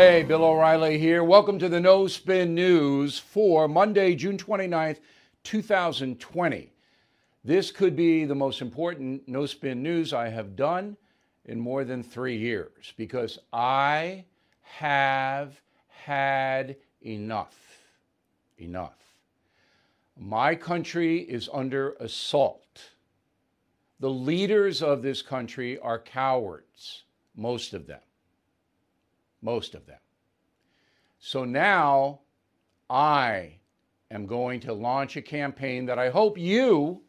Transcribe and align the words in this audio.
Hey, 0.00 0.22
Bill 0.22 0.44
O'Reilly 0.44 0.96
here. 0.96 1.24
Welcome 1.24 1.58
to 1.58 1.68
the 1.68 1.80
No 1.80 2.06
Spin 2.06 2.54
News 2.54 3.18
for 3.18 3.66
Monday, 3.66 4.14
June 4.14 4.38
29th, 4.38 5.00
2020. 5.42 6.72
This 7.42 7.72
could 7.72 7.96
be 7.96 8.24
the 8.24 8.34
most 8.36 8.62
important 8.62 9.26
No 9.26 9.44
Spin 9.44 9.82
News 9.82 10.12
I 10.12 10.28
have 10.28 10.54
done 10.54 10.96
in 11.46 11.58
more 11.58 11.82
than 11.82 12.04
three 12.04 12.36
years 12.36 12.92
because 12.96 13.40
I 13.52 14.24
have 14.62 15.60
had 15.88 16.76
enough. 17.04 17.58
Enough. 18.58 19.02
My 20.16 20.54
country 20.54 21.22
is 21.22 21.50
under 21.52 21.94
assault. 21.94 22.90
The 23.98 24.10
leaders 24.10 24.80
of 24.80 25.02
this 25.02 25.22
country 25.22 25.76
are 25.80 25.98
cowards, 25.98 27.02
most 27.34 27.74
of 27.74 27.88
them. 27.88 27.98
Most 29.42 29.74
of 29.74 29.86
them. 29.86 29.98
So 31.18 31.44
now 31.44 32.20
I 32.88 33.58
am 34.10 34.26
going 34.26 34.60
to 34.60 34.72
launch 34.72 35.16
a 35.16 35.22
campaign 35.22 35.86
that 35.86 35.98
I 35.98 36.10
hope 36.10 36.38
you 36.38 37.02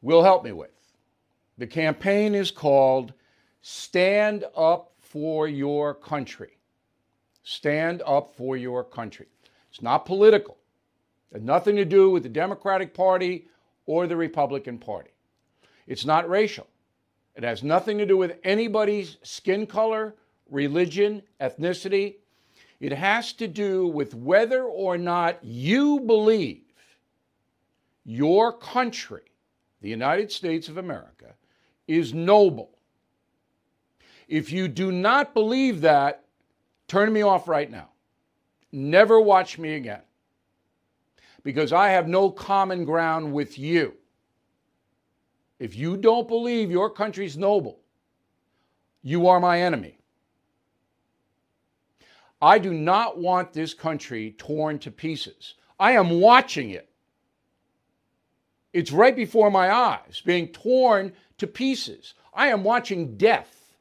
will 0.00 0.22
help 0.22 0.44
me 0.44 0.52
with. 0.52 0.70
The 1.58 1.66
campaign 1.66 2.34
is 2.34 2.50
called 2.50 3.12
Stand 3.60 4.44
Up 4.56 4.92
for 5.00 5.46
Your 5.46 5.94
Country. 5.94 6.58
Stand 7.42 8.02
Up 8.06 8.34
for 8.34 8.56
Your 8.56 8.82
Country. 8.82 9.26
It's 9.70 9.82
not 9.82 10.06
political. 10.06 10.58
It 11.30 11.36
has 11.36 11.42
nothing 11.42 11.76
to 11.76 11.84
do 11.84 12.10
with 12.10 12.22
the 12.22 12.28
Democratic 12.28 12.94
Party 12.94 13.48
or 13.86 14.06
the 14.06 14.16
Republican 14.16 14.78
Party. 14.78 15.10
It's 15.86 16.04
not 16.04 16.28
racial. 16.28 16.66
It 17.34 17.42
has 17.44 17.62
nothing 17.62 17.98
to 17.98 18.06
do 18.06 18.16
with 18.16 18.38
anybody's 18.44 19.16
skin 19.22 19.66
color, 19.66 20.14
religion, 20.52 21.22
ethnicity. 21.40 22.16
It 22.78 22.92
has 22.92 23.32
to 23.34 23.48
do 23.48 23.86
with 23.86 24.14
whether 24.14 24.64
or 24.64 24.98
not 24.98 25.38
you 25.42 26.00
believe 26.00 26.62
your 28.04 28.52
country, 28.52 29.22
the 29.80 29.88
United 29.88 30.30
States 30.30 30.68
of 30.68 30.76
America, 30.76 31.34
is 31.86 32.12
noble. 32.12 32.70
If 34.28 34.52
you 34.52 34.68
do 34.68 34.92
not 34.92 35.34
believe 35.34 35.80
that, 35.82 36.24
turn 36.88 37.12
me 37.12 37.22
off 37.22 37.48
right 37.48 37.70
now. 37.70 37.88
Never 38.72 39.20
watch 39.20 39.58
me 39.58 39.74
again. 39.74 40.02
Because 41.44 41.72
I 41.72 41.88
have 41.90 42.08
no 42.08 42.30
common 42.30 42.84
ground 42.84 43.32
with 43.32 43.58
you. 43.58 43.94
If 45.58 45.76
you 45.76 45.96
don't 45.96 46.26
believe 46.26 46.70
your 46.70 46.90
country's 46.90 47.36
noble, 47.36 47.80
you 49.02 49.28
are 49.28 49.38
my 49.38 49.60
enemy. 49.60 49.98
I 52.42 52.58
do 52.58 52.74
not 52.74 53.18
want 53.18 53.52
this 53.52 53.72
country 53.72 54.34
torn 54.36 54.80
to 54.80 54.90
pieces. 54.90 55.54
I 55.78 55.92
am 55.92 56.10
watching 56.20 56.70
it. 56.70 56.88
It's 58.72 58.90
right 58.90 59.14
before 59.14 59.48
my 59.48 59.72
eyes, 59.72 60.20
being 60.24 60.48
torn 60.48 61.12
to 61.38 61.46
pieces. 61.46 62.14
I 62.34 62.48
am 62.48 62.64
watching 62.64 63.16
death 63.16 63.74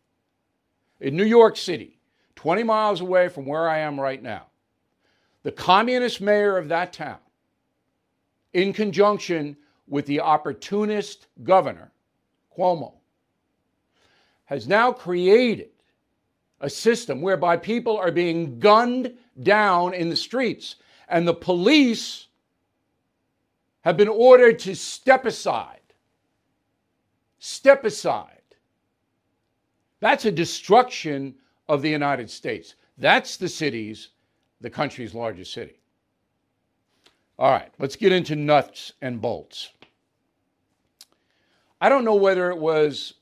in 1.00 1.17
New 1.17 1.26
York 1.26 1.58
City, 1.58 1.98
20 2.36 2.62
miles 2.62 3.02
away 3.02 3.30
from 3.30 3.48
where 3.48 3.67
I 3.67 3.80
am 3.80 4.00
right 4.00 4.22
now. 4.22 4.45
The 5.42 5.52
communist 5.52 6.22
mayor 6.22 6.58
of 6.58 6.67
that 6.67 6.94
town, 6.94 7.17
in 8.54 8.73
conjunction 8.73 9.58
with 9.88 10.06
the 10.06 10.20
opportunist 10.20 11.26
governor, 11.44 11.92
Cuomo, 12.56 12.93
has 14.45 14.67
now 14.67 14.92
created 14.92 15.70
a 16.61 16.70
system 16.70 17.22
whereby 17.22 17.58
people 17.58 17.98
are 17.98 18.11
being 18.11 18.60
gunned 18.60 19.14
down 19.44 19.94
in 19.94 20.10
the 20.10 20.16
streets 20.16 20.76
and 21.10 21.27
the 21.27 21.33
police 21.33 22.27
have 23.82 23.98
been 23.98 24.08
ordered 24.08 24.60
to 24.60 24.76
step 24.76 25.26
aside. 25.26 25.80
Step 27.39 27.83
aside. 27.83 28.38
That's 29.99 30.26
a 30.26 30.32
destruction 30.32 31.36
of 31.67 31.82
the 31.82 31.89
United 31.89 32.30
States. 32.30 32.76
That's 32.98 33.38
the 33.38 33.49
city's, 33.49 34.10
the 34.61 34.70
country's 34.70 35.16
largest 35.16 35.54
city. 35.54 35.80
All 37.39 37.52
right, 37.52 37.72
let's 37.80 37.95
get 37.95 38.11
into 38.11 38.36
nuts 38.36 38.93
and 39.02 39.20
bolts. 39.20 39.70
I 41.80 41.89
don't 41.89 42.05
know 42.05 42.16
whether 42.16 42.52
it 42.52 42.58
was 42.58 43.16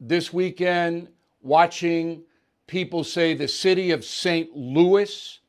this 0.00 0.32
weekend 0.32 1.08
watching 1.42 2.22
people 2.70 3.02
say 3.02 3.34
the 3.34 3.48
city 3.48 3.90
of 3.90 4.04
St. 4.04 4.56
Louis, 4.56 5.40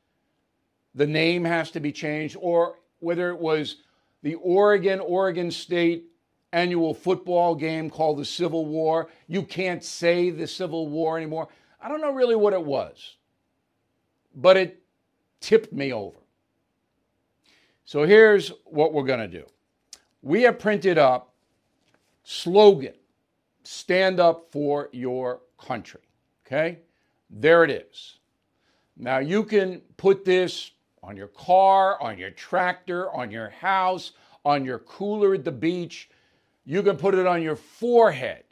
the 0.95 1.05
name 1.05 1.45
has 1.45 1.69
to 1.69 1.79
be 1.79 1.91
changed, 1.91 2.35
or 2.39 2.79
whether 2.99 3.29
it 3.29 3.37
was 3.37 3.77
the 4.23 4.33
Oregon, 4.35 4.99
Oregon 4.99 5.51
State 5.51 6.05
annual 6.51 6.95
football 6.95 7.53
game 7.53 7.91
called 7.91 8.17
the 8.17 8.25
Civil 8.25 8.65
War. 8.65 9.07
You 9.27 9.43
can't 9.43 9.83
say 9.83 10.31
the 10.31 10.47
Civil 10.47 10.89
War 10.89 11.15
anymore. 11.15 11.47
I 11.79 11.89
don't 11.89 12.01
know 12.01 12.11
really 12.11 12.35
what 12.35 12.53
it 12.53 12.63
was, 12.63 13.17
but 14.35 14.57
it 14.57 14.81
tipped 15.39 15.71
me 15.71 15.93
over. 15.93 16.17
So 17.85 18.03
here's 18.03 18.51
what 18.65 18.93
we're 18.93 19.03
going 19.03 19.19
to 19.19 19.27
do 19.27 19.45
we 20.23 20.41
have 20.41 20.57
printed 20.57 20.97
up 20.97 21.35
slogan 22.23 22.95
stand 23.63 24.19
up 24.19 24.51
for 24.51 24.89
your 24.91 25.41
country. 25.59 26.01
Okay? 26.47 26.79
There 27.31 27.63
it 27.63 27.71
is. 27.71 28.17
Now 28.97 29.19
you 29.19 29.43
can 29.43 29.81
put 29.97 30.25
this 30.25 30.71
on 31.01 31.15
your 31.15 31.29
car, 31.29 31.99
on 32.01 32.17
your 32.17 32.29
tractor, 32.31 33.09
on 33.11 33.31
your 33.31 33.49
house, 33.49 34.11
on 34.45 34.65
your 34.65 34.79
cooler 34.79 35.33
at 35.33 35.45
the 35.45 35.51
beach. 35.51 36.09
You 36.65 36.83
can 36.83 36.97
put 36.97 37.15
it 37.15 37.25
on 37.25 37.41
your 37.41 37.55
forehead. 37.55 38.43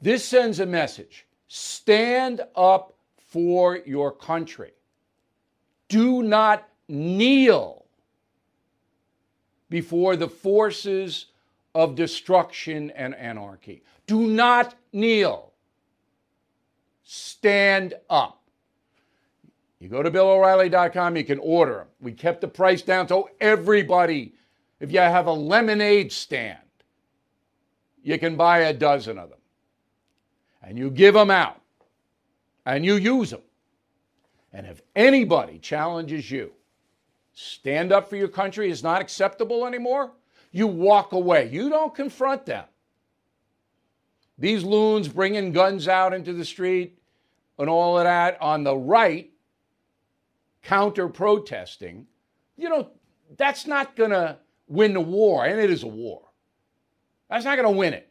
This 0.00 0.24
sends 0.24 0.58
a 0.60 0.66
message 0.66 1.26
stand 1.46 2.40
up 2.56 2.94
for 3.28 3.78
your 3.86 4.10
country. 4.10 4.72
Do 5.88 6.22
not 6.22 6.68
kneel 6.88 7.84
before 9.70 10.16
the 10.16 10.28
forces 10.28 11.26
of 11.74 11.94
destruction 11.94 12.90
and 12.90 13.14
anarchy. 13.14 13.82
Do 14.06 14.26
not 14.26 14.74
kneel 14.92 15.51
stand 17.02 17.94
up. 18.08 18.42
You 19.78 19.88
go 19.88 20.02
to 20.02 20.10
BillO'Reilly.com, 20.10 21.16
you 21.16 21.24
can 21.24 21.38
order 21.40 21.74
them. 21.74 21.86
We 22.00 22.12
kept 22.12 22.40
the 22.40 22.48
price 22.48 22.82
down 22.82 23.08
so 23.08 23.30
everybody, 23.40 24.34
if 24.78 24.92
you 24.92 25.00
have 25.00 25.26
a 25.26 25.32
lemonade 25.32 26.12
stand, 26.12 26.58
you 28.02 28.18
can 28.18 28.36
buy 28.36 28.58
a 28.58 28.72
dozen 28.72 29.18
of 29.18 29.30
them. 29.30 29.38
And 30.62 30.78
you 30.78 30.90
give 30.90 31.14
them 31.14 31.30
out 31.30 31.60
and 32.64 32.84
you 32.84 32.94
use 32.94 33.30
them. 33.30 33.42
And 34.52 34.66
if 34.66 34.82
anybody 34.94 35.58
challenges 35.58 36.30
you, 36.30 36.52
stand 37.32 37.92
up 37.92 38.08
for 38.08 38.16
your 38.16 38.28
country 38.28 38.70
is 38.70 38.82
not 38.82 39.00
acceptable 39.00 39.66
anymore, 39.66 40.12
you 40.52 40.66
walk 40.66 41.12
away. 41.12 41.48
You 41.48 41.70
don't 41.70 41.94
confront 41.94 42.46
them. 42.46 42.64
These 44.38 44.64
loons 44.64 45.08
bringing 45.08 45.52
guns 45.52 45.88
out 45.88 46.14
into 46.14 46.32
the 46.32 46.44
street 46.44 46.98
and 47.58 47.68
all 47.68 47.98
of 47.98 48.04
that 48.04 48.40
on 48.40 48.64
the 48.64 48.76
right, 48.76 49.30
counter 50.62 51.08
protesting, 51.08 52.06
you 52.56 52.68
know, 52.68 52.90
that's 53.36 53.66
not 53.66 53.96
going 53.96 54.10
to 54.10 54.38
win 54.68 54.94
the 54.94 55.00
war, 55.00 55.44
and 55.44 55.60
it 55.60 55.70
is 55.70 55.82
a 55.82 55.88
war. 55.88 56.22
That's 57.28 57.44
not 57.44 57.56
going 57.56 57.72
to 57.72 57.78
win 57.78 57.94
it. 57.94 58.08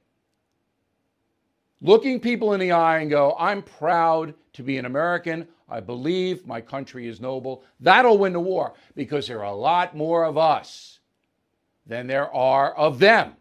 Looking 1.81 2.19
people 2.19 2.53
in 2.53 2.59
the 2.59 2.71
eye 2.71 2.99
and 2.99 3.09
go, 3.09 3.35
I'm 3.37 3.63
proud 3.63 4.33
to 4.53 4.63
be 4.63 4.77
an 4.77 4.85
American. 4.85 5.47
I 5.67 5.79
believe 5.79 6.45
my 6.45 6.61
country 6.61 7.07
is 7.07 7.19
noble. 7.19 7.63
That'll 7.79 8.17
win 8.17 8.33
the 8.33 8.39
war 8.39 8.73
because 8.95 9.27
there 9.27 9.39
are 9.39 9.51
a 9.51 9.55
lot 9.55 9.95
more 9.95 10.25
of 10.25 10.37
us 10.37 10.99
than 11.87 12.07
there 12.07 12.31
are 12.33 12.75
of 12.75 12.99
them. 12.99 13.33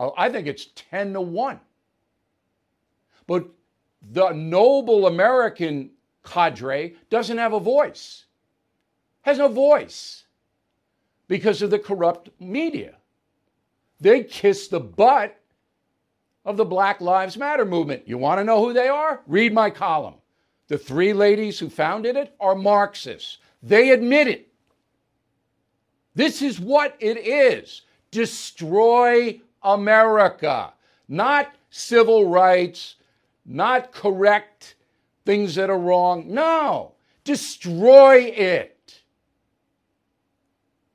Oh, 0.00 0.14
I 0.16 0.30
think 0.30 0.46
it's 0.46 0.68
10 0.90 1.12
to 1.12 1.20
1. 1.20 1.60
But 3.26 3.48
the 4.10 4.32
noble 4.32 5.06
American 5.06 5.90
cadre 6.24 6.96
doesn't 7.10 7.36
have 7.36 7.52
a 7.52 7.60
voice, 7.60 8.24
has 9.20 9.36
no 9.36 9.48
voice 9.48 10.24
because 11.28 11.60
of 11.60 11.70
the 11.70 11.78
corrupt 11.78 12.30
media. 12.40 12.94
They 14.00 14.24
kiss 14.24 14.68
the 14.68 14.80
butt 14.80 15.38
of 16.46 16.56
the 16.56 16.64
Black 16.64 17.02
Lives 17.02 17.36
Matter 17.36 17.66
movement. 17.66 18.08
You 18.08 18.16
want 18.16 18.38
to 18.38 18.44
know 18.44 18.64
who 18.64 18.72
they 18.72 18.88
are? 18.88 19.20
Read 19.26 19.52
my 19.52 19.68
column. 19.68 20.14
The 20.68 20.78
three 20.78 21.12
ladies 21.12 21.58
who 21.58 21.68
founded 21.68 22.16
it 22.16 22.34
are 22.40 22.54
Marxists. 22.54 23.36
They 23.62 23.90
admit 23.90 24.28
it. 24.28 24.48
This 26.14 26.40
is 26.40 26.58
what 26.58 26.96
it 27.00 27.18
is 27.18 27.82
destroy 28.10 29.40
America, 29.62 30.72
not 31.08 31.54
civil 31.70 32.28
rights, 32.28 32.96
not 33.44 33.92
correct 33.92 34.74
things 35.24 35.54
that 35.56 35.70
are 35.70 35.78
wrong. 35.78 36.24
No, 36.28 36.94
destroy 37.24 38.32
it. 38.36 39.00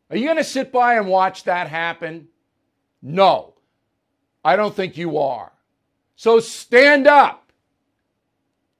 Are 0.09 0.17
you 0.17 0.25
going 0.25 0.37
to 0.37 0.43
sit 0.43 0.71
by 0.71 0.95
and 0.95 1.07
watch 1.07 1.43
that 1.43 1.67
happen? 1.67 2.27
No, 3.01 3.53
I 4.43 4.55
don't 4.55 4.75
think 4.75 4.97
you 4.97 5.17
are. 5.17 5.51
So 6.15 6.39
stand 6.39 7.07
up. 7.07 7.51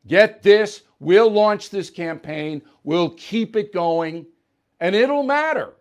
Get 0.07 0.43
this. 0.43 0.83
We'll 0.99 1.29
launch 1.29 1.69
this 1.69 1.89
campaign. 1.89 2.61
We'll 2.83 3.09
keep 3.11 3.55
it 3.55 3.73
going, 3.73 4.25
and 4.79 4.95
it'll 4.95 5.23
matter. 5.23 5.73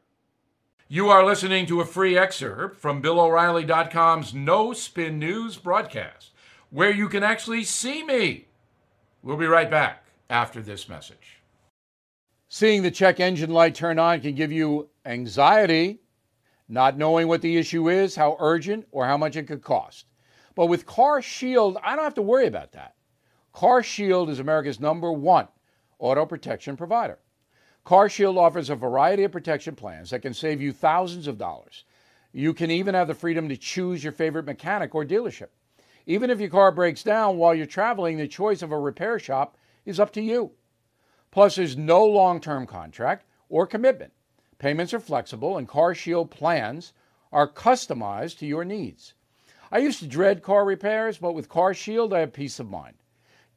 You 0.94 1.08
are 1.08 1.26
listening 1.26 1.66
to 1.66 1.80
a 1.80 1.84
free 1.84 2.16
excerpt 2.16 2.76
from 2.76 3.02
BillO'Reilly.com's 3.02 4.32
No 4.32 4.72
Spin 4.72 5.18
News 5.18 5.56
broadcast, 5.56 6.30
where 6.70 6.92
you 6.92 7.08
can 7.08 7.24
actually 7.24 7.64
see 7.64 8.04
me. 8.04 8.46
We'll 9.20 9.36
be 9.36 9.46
right 9.46 9.68
back 9.68 10.04
after 10.30 10.62
this 10.62 10.88
message. 10.88 11.42
Seeing 12.48 12.84
the 12.84 12.92
check 12.92 13.18
engine 13.18 13.50
light 13.50 13.74
turn 13.74 13.98
on 13.98 14.20
can 14.20 14.36
give 14.36 14.52
you 14.52 14.88
anxiety, 15.04 15.98
not 16.68 16.96
knowing 16.96 17.26
what 17.26 17.42
the 17.42 17.56
issue 17.56 17.90
is, 17.90 18.14
how 18.14 18.36
urgent, 18.38 18.86
or 18.92 19.04
how 19.04 19.16
much 19.16 19.34
it 19.34 19.48
could 19.48 19.62
cost. 19.62 20.06
But 20.54 20.66
with 20.66 20.86
Car 20.86 21.20
Shield, 21.20 21.76
I 21.82 21.96
don't 21.96 22.04
have 22.04 22.14
to 22.14 22.22
worry 22.22 22.46
about 22.46 22.70
that. 22.70 22.94
Car 23.52 23.82
Shield 23.82 24.30
is 24.30 24.38
America's 24.38 24.78
number 24.78 25.10
one 25.12 25.48
auto 25.98 26.24
protection 26.24 26.76
provider. 26.76 27.18
Car 27.84 28.08
Shield 28.08 28.38
offers 28.38 28.70
a 28.70 28.76
variety 28.76 29.24
of 29.24 29.32
protection 29.32 29.76
plans 29.76 30.10
that 30.10 30.22
can 30.22 30.32
save 30.32 30.62
you 30.62 30.72
thousands 30.72 31.26
of 31.26 31.36
dollars. 31.36 31.84
You 32.32 32.54
can 32.54 32.70
even 32.70 32.94
have 32.94 33.08
the 33.08 33.14
freedom 33.14 33.48
to 33.50 33.56
choose 33.58 34.02
your 34.02 34.12
favorite 34.12 34.46
mechanic 34.46 34.94
or 34.94 35.04
dealership. 35.04 35.48
Even 36.06 36.30
if 36.30 36.40
your 36.40 36.48
car 36.48 36.72
breaks 36.72 37.02
down 37.02 37.36
while 37.36 37.54
you're 37.54 37.66
traveling, 37.66 38.16
the 38.16 38.26
choice 38.26 38.62
of 38.62 38.72
a 38.72 38.78
repair 38.78 39.18
shop 39.18 39.58
is 39.84 40.00
up 40.00 40.12
to 40.14 40.22
you. 40.22 40.52
Plus, 41.30 41.56
there's 41.56 41.76
no 41.76 42.04
long 42.04 42.40
term 42.40 42.66
contract 42.66 43.26
or 43.50 43.66
commitment. 43.66 44.12
Payments 44.58 44.94
are 44.94 45.00
flexible, 45.00 45.58
and 45.58 45.68
Car 45.68 45.94
Shield 45.94 46.30
plans 46.30 46.92
are 47.32 47.48
customized 47.48 48.38
to 48.38 48.46
your 48.46 48.64
needs. 48.64 49.12
I 49.70 49.78
used 49.78 49.98
to 49.98 50.06
dread 50.06 50.42
car 50.42 50.64
repairs, 50.64 51.18
but 51.18 51.34
with 51.34 51.48
Car 51.48 51.74
Shield, 51.74 52.14
I 52.14 52.20
have 52.20 52.32
peace 52.32 52.60
of 52.60 52.70
mind. 52.70 52.96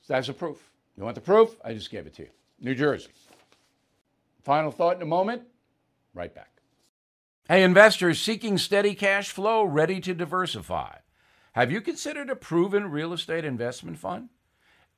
So 0.00 0.14
that's 0.14 0.28
a 0.28 0.32
proof. 0.32 0.70
You 0.96 1.04
want 1.04 1.14
the 1.14 1.20
proof? 1.20 1.56
I 1.64 1.72
just 1.72 1.90
gave 1.90 2.06
it 2.06 2.14
to 2.14 2.22
you. 2.22 2.30
New 2.60 2.74
Jersey. 2.74 3.10
Final 4.42 4.72
thought 4.72 4.96
in 4.96 5.02
a 5.02 5.06
moment. 5.06 5.42
Right 6.14 6.34
back. 6.34 6.50
Hey, 7.48 7.62
investors 7.62 8.20
seeking 8.20 8.58
steady 8.58 8.94
cash 8.94 9.30
flow, 9.30 9.62
ready 9.62 10.00
to 10.00 10.14
diversify. 10.14 10.96
Have 11.52 11.70
you 11.70 11.80
considered 11.80 12.30
a 12.30 12.36
proven 12.36 12.90
real 12.90 13.12
estate 13.12 13.44
investment 13.44 13.98
fund? 13.98 14.30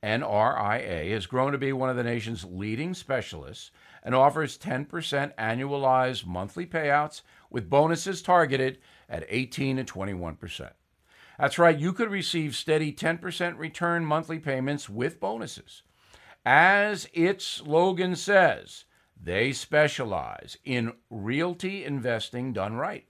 NRIA 0.05 1.11
has 1.11 1.25
grown 1.25 1.51
to 1.51 1.57
be 1.57 1.73
one 1.73 1.89
of 1.89 1.95
the 1.95 2.03
nation's 2.03 2.45
leading 2.45 2.93
specialists 2.93 3.71
and 4.03 4.13
offers 4.13 4.57
10% 4.57 4.87
annualized 5.35 6.27
monthly 6.27 6.67
payouts 6.67 7.23
with 7.49 7.71
bonuses 7.71 8.21
targeted 8.21 8.77
at 9.09 9.25
18 9.27 9.77
to 9.77 9.83
21%. 9.83 10.71
That's 11.39 11.57
right, 11.57 11.77
you 11.77 11.91
could 11.91 12.11
receive 12.11 12.55
steady 12.55 12.93
10% 12.93 13.57
return 13.57 14.05
monthly 14.05 14.37
payments 14.37 14.87
with 14.87 15.19
bonuses. 15.19 15.81
As 16.45 17.09
its 17.11 17.43
slogan 17.43 18.15
says, 18.15 18.85
they 19.19 19.51
specialize 19.53 20.57
in 20.63 20.93
realty 21.09 21.83
investing 21.83 22.53
done 22.53 22.75
right. 22.75 23.07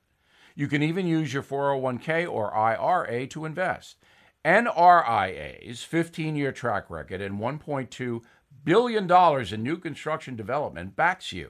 You 0.56 0.70
can 0.70 0.82
even 0.82 1.06
use 1.06 1.34
your 1.34 1.44
401k 1.44 2.32
or 2.32 2.56
IRA 2.56 3.28
to 3.28 3.44
invest. 3.44 3.98
NRIA's 4.46 5.84
15 5.84 6.36
year 6.36 6.52
track 6.52 6.90
record 6.92 7.20
and 7.20 7.40
$1.2 7.40 8.22
billion 8.64 9.54
in 9.54 9.64
new 9.64 9.78
construction 9.78 10.36
development 10.36 10.96
backs 10.96 11.34
you. 11.34 11.50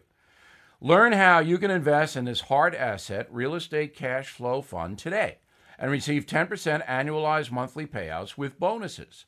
Learn 0.80 1.12
how 1.12 1.40
you 1.40 1.58
can 1.58 1.72
invest 1.72 2.16
in 2.16 2.26
this 2.26 2.42
hard 2.42 2.74
asset 2.74 3.28
real 3.30 3.54
estate 3.54 3.96
cash 3.96 4.30
flow 4.30 4.62
fund 4.62 4.98
today 4.98 5.40
and 5.78 5.92
receive 5.92 6.26
10% 6.26 6.86
annualized 6.88 7.52
monthly 7.52 7.86
payouts 7.86 8.38
with 8.38 8.60
bonuses. 8.60 9.26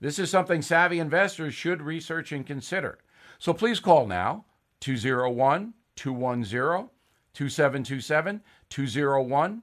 This 0.00 0.18
is 0.18 0.28
something 0.28 0.60
savvy 0.60 0.98
investors 0.98 1.54
should 1.54 1.82
research 1.82 2.32
and 2.32 2.44
consider. 2.44 2.98
So 3.38 3.52
please 3.52 3.78
call 3.78 4.06
now 4.06 4.44
201 4.80 5.74
210 5.94 6.90
2727 7.32 8.42
201 8.68 9.62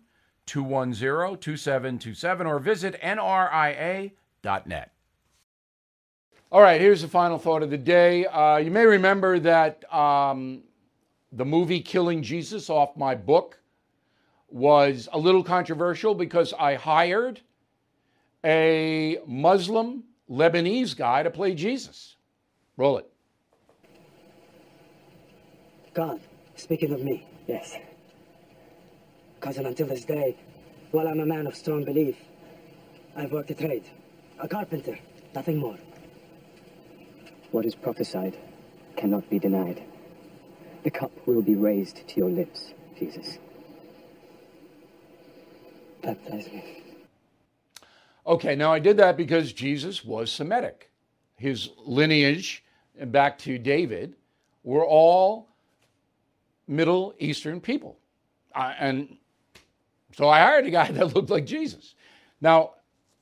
210 0.51 1.37
2727 1.37 2.45
or 2.45 2.59
visit 2.59 2.99
nria.net. 3.01 4.91
All 6.51 6.61
right, 6.61 6.81
here's 6.81 7.01
the 7.01 7.07
final 7.07 7.39
thought 7.39 7.63
of 7.63 7.69
the 7.69 7.77
day. 7.77 8.25
Uh, 8.25 8.57
you 8.57 8.69
may 8.69 8.85
remember 8.85 9.39
that 9.39 9.81
um, 9.93 10.63
the 11.31 11.45
movie 11.45 11.79
Killing 11.79 12.21
Jesus 12.21 12.69
off 12.69 12.97
my 12.97 13.15
book 13.15 13.61
was 14.49 15.07
a 15.13 15.17
little 15.17 15.41
controversial 15.41 16.13
because 16.13 16.53
I 16.59 16.75
hired 16.75 17.39
a 18.43 19.19
Muslim 19.25 20.03
Lebanese 20.29 20.97
guy 20.97 21.23
to 21.23 21.29
play 21.29 21.55
Jesus. 21.55 22.17
Roll 22.75 22.97
it. 22.97 23.09
God, 25.93 26.19
speaking 26.57 26.91
of 26.91 27.01
me, 27.01 27.25
yes. 27.47 27.77
Cousin, 29.41 29.65
until 29.65 29.87
this 29.87 30.05
day, 30.05 30.37
while 30.91 31.07
I'm 31.07 31.19
a 31.19 31.25
man 31.25 31.47
of 31.47 31.55
strong 31.55 31.83
belief, 31.83 32.15
I've 33.15 33.31
worked 33.31 33.49
a 33.49 33.55
trade. 33.55 33.83
A 34.39 34.47
carpenter, 34.47 34.97
nothing 35.33 35.57
more. 35.57 35.77
What 37.51 37.65
is 37.65 37.75
prophesied 37.75 38.37
cannot 38.95 39.29
be 39.29 39.39
denied. 39.39 39.83
The 40.83 40.91
cup 40.91 41.11
will 41.25 41.41
be 41.41 41.55
raised 41.55 42.07
to 42.07 42.15
your 42.19 42.29
lips, 42.29 42.73
Jesus. 42.97 43.39
Baptize 46.03 46.47
me. 46.47 46.83
Okay, 48.25 48.55
now 48.55 48.71
I 48.71 48.79
did 48.79 48.97
that 48.97 49.17
because 49.17 49.53
Jesus 49.53 50.05
was 50.05 50.31
Semitic. 50.31 50.91
His 51.37 51.69
lineage, 51.83 52.63
and 52.99 53.11
back 53.11 53.39
to 53.39 53.57
David, 53.57 54.15
were 54.63 54.85
all 54.85 55.49
Middle 56.67 57.15
Eastern 57.19 57.59
people. 57.59 57.97
Uh, 58.53 58.73
and 58.79 59.17
so 60.13 60.29
I 60.29 60.39
hired 60.39 60.65
a 60.65 60.71
guy 60.71 60.91
that 60.91 61.15
looked 61.15 61.29
like 61.29 61.45
Jesus. 61.45 61.95
Now, 62.39 62.71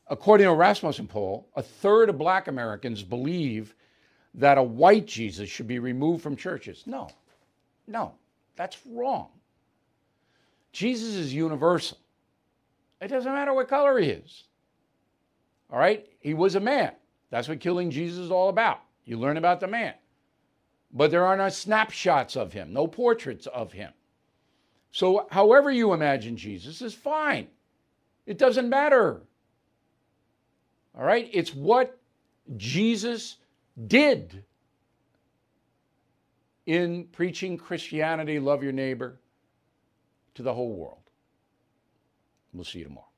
according 0.07 0.45
to 0.45 0.51
a 0.51 0.55
Rasmussen 0.55 1.07
poll, 1.07 1.49
a 1.55 1.61
third 1.61 2.09
of 2.09 2.17
black 2.17 2.47
Americans 2.47 3.03
believe 3.03 3.75
that 4.35 4.57
a 4.57 4.63
white 4.63 5.05
Jesus 5.05 5.49
should 5.49 5.67
be 5.67 5.79
removed 5.79 6.21
from 6.21 6.35
churches. 6.35 6.83
No, 6.85 7.09
no, 7.87 8.13
that's 8.55 8.77
wrong. 8.85 9.29
Jesus 10.71 11.15
is 11.15 11.33
universal. 11.33 11.97
It 13.01 13.07
doesn't 13.07 13.33
matter 13.33 13.53
what 13.53 13.67
color 13.67 13.97
he 13.97 14.09
is. 14.09 14.43
All 15.71 15.79
right? 15.79 16.07
He 16.19 16.33
was 16.33 16.55
a 16.55 16.59
man. 16.59 16.91
That's 17.29 17.47
what 17.47 17.59
killing 17.59 17.91
Jesus 17.91 18.19
is 18.19 18.31
all 18.31 18.49
about. 18.49 18.81
You 19.05 19.17
learn 19.17 19.37
about 19.37 19.59
the 19.59 19.67
man. 19.67 19.93
But 20.91 21.11
there 21.11 21.25
are 21.25 21.37
no 21.37 21.49
snapshots 21.49 22.35
of 22.35 22.51
him, 22.53 22.73
no 22.73 22.87
portraits 22.87 23.47
of 23.47 23.71
him. 23.71 23.91
So, 24.91 25.27
however 25.29 25.71
you 25.71 25.93
imagine 25.93 26.35
Jesus 26.35 26.81
is 26.81 26.93
fine. 26.93 27.47
It 28.25 28.37
doesn't 28.37 28.69
matter. 28.69 29.21
All 30.97 31.03
right? 31.03 31.29
It's 31.31 31.53
what 31.53 31.97
Jesus 32.57 33.37
did 33.87 34.43
in 36.65 37.05
preaching 37.05 37.57
Christianity, 37.57 38.39
love 38.39 38.61
your 38.61 38.71
neighbor, 38.71 39.19
to 40.35 40.43
the 40.43 40.53
whole 40.53 40.75
world. 40.75 41.01
We'll 42.53 42.63
see 42.63 42.79
you 42.79 42.85
tomorrow. 42.85 43.08